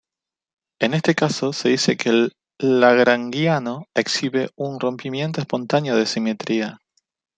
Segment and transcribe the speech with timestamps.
[0.79, 6.79] En este caso, se dice que el lagrangiano exhibe un rompimiento espontáneo de simetría.